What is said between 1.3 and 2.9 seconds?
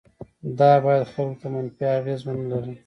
ته منفي اغیز ونه لري.